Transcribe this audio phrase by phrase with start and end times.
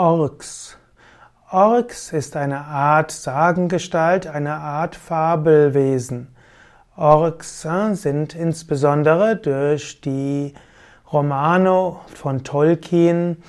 [0.00, 0.78] Orks.
[1.50, 6.28] Orks ist eine Art Sagengestalt, eine Art Fabelwesen.
[6.96, 10.54] Orks sind insbesondere durch die
[11.12, 13.42] Romane von Tolkien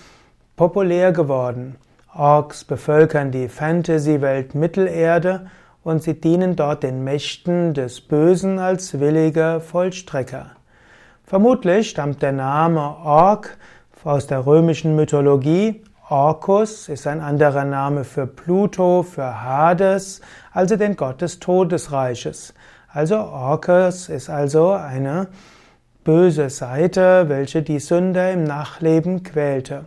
[0.58, 1.78] populär geworden.
[2.14, 5.47] Orks bevölkern die Fantasy-Welt Mittelerde
[5.86, 10.47] und sie dienen dort den Mächten des Bösen als willige Vollstrecker.
[11.24, 13.58] Vermutlich stammt der Name Ork
[14.04, 15.81] aus der römischen Mythologie.
[16.12, 20.20] Orcus ist ein anderer Name für Pluto, für Hades,
[20.52, 22.54] also den Gott des Todesreiches.
[22.90, 25.30] Also Orcus ist also eine
[26.04, 29.86] böse Seite, welche die Sünder im Nachleben quälte.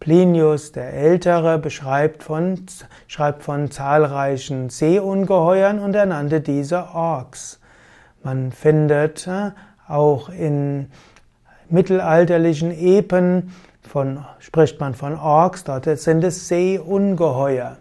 [0.00, 2.66] Plinius der Ältere beschreibt von,
[3.06, 7.60] schreibt von zahlreichen Seeungeheuern und er nannte diese Orks.
[8.24, 9.52] Man findet äh,
[9.86, 10.90] auch in
[11.68, 13.52] mittelalterlichen Epen
[13.88, 17.78] von, spricht man von Orks, dort sind es Seeungeheuer.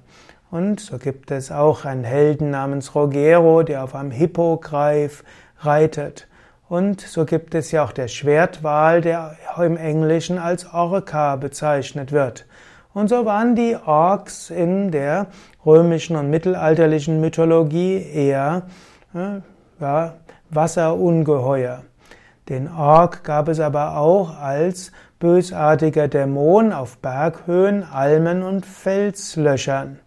[0.50, 5.24] Und so gibt es auch einen Helden namens Rogero, der auf einem Hippogreif
[5.60, 6.28] reitet.
[6.70, 12.46] Und so gibt es ja auch der Schwertwal, der im Englischen als Orca bezeichnet wird.
[12.94, 15.28] Und so waren die Orks in der
[15.66, 18.64] römischen und mittelalterlichen Mythologie eher
[19.14, 19.42] äh,
[19.80, 20.14] ja,
[20.50, 21.84] Wasserungeheuer.
[22.50, 30.00] Den Ork gab es aber auch als bösartiger Dämon auf Berghöhen, Almen und Felslöchern.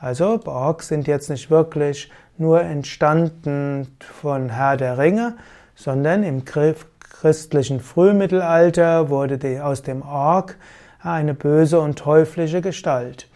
[0.00, 5.36] Also Orks sind jetzt nicht wirklich nur entstanden von Herr der Ringe,
[5.74, 10.56] sondern im christlichen Frühmittelalter wurde aus dem Ork
[11.00, 13.28] eine böse und teuflische Gestalt.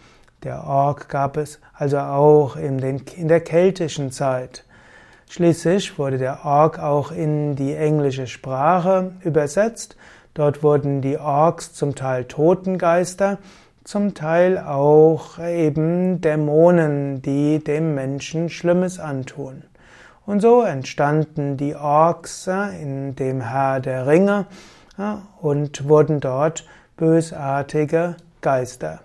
[0.43, 4.65] Der Ork gab es also auch in, den, in der keltischen Zeit.
[5.31, 9.95] Schließlich wurde der Ork auch in die englische Sprache übersetzt.
[10.33, 13.37] Dort wurden die Orks zum Teil Totengeister,
[13.85, 19.63] zum Teil auch eben Dämonen, die dem Menschen Schlimmes antun.
[20.25, 24.47] Und so entstanden die Orks in dem Herr der Ringe
[25.39, 26.65] und wurden dort
[26.97, 28.99] bösartige Geister.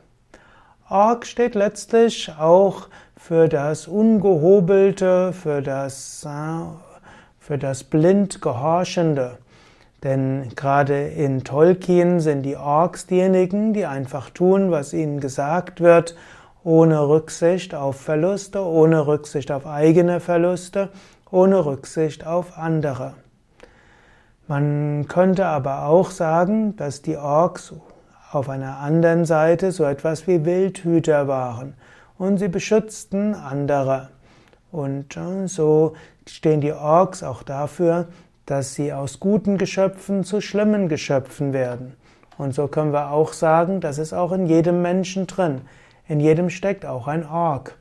[0.89, 6.27] Ork steht letztlich auch für das Ungehobelte, für das,
[7.39, 9.39] für das blind Gehorchende.
[10.03, 16.15] Denn gerade in Tolkien sind die Orks diejenigen, die einfach tun, was ihnen gesagt wird
[16.63, 20.89] ohne Rücksicht auf Verluste, ohne Rücksicht auf eigene Verluste,
[21.31, 23.15] ohne Rücksicht auf andere.
[24.49, 27.73] Man könnte aber auch sagen, dass die Orks
[28.33, 31.75] auf einer anderen Seite so etwas wie Wildhüter waren
[32.19, 34.11] und sie beschützten andere.
[34.73, 35.95] Und äh, so
[36.27, 38.07] stehen die Orks auch dafür,
[38.47, 41.95] dass sie aus guten Geschöpfen zu schlimmen Geschöpfen werden.
[42.39, 45.63] Und so können wir auch sagen, das ist auch in jedem Menschen drin.
[46.07, 47.77] In jedem steckt auch ein Org.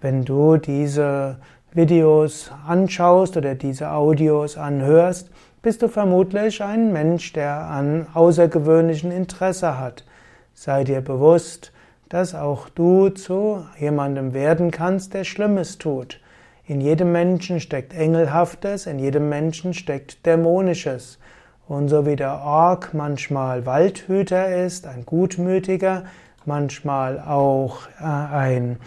[0.00, 1.36] Wenn du diese
[1.72, 9.78] Videos anschaust oder diese Audios anhörst, bist du vermutlich ein Mensch, der an außergewöhnlichen Interesse
[9.78, 10.04] hat.
[10.54, 11.72] Sei dir bewusst,
[12.08, 16.20] dass auch du zu jemandem werden kannst, der Schlimmes tut.
[16.66, 21.18] In jedem Menschen steckt Engelhaftes, in jedem Menschen steckt Dämonisches.
[21.66, 26.04] Und so wie der Ork manchmal Waldhüter ist, ein Gutmütiger,
[26.44, 28.78] manchmal auch äh, ein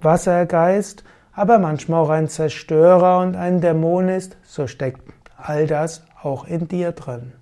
[0.00, 5.02] Wassergeist, aber manchmal auch ein Zerstörer und ein Dämon ist, so steckt
[5.36, 7.32] all das auch in dir drin.